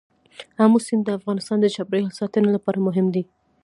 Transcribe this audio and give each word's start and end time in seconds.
آمو 0.63 0.79
سیند 0.85 1.03
د 1.05 1.09
افغانستان 1.19 1.57
د 1.61 1.65
چاپیریال 1.75 2.13
ساتنې 2.19 2.49
لپاره 2.55 2.83
مهم 2.87 3.07
دي. 3.15 3.23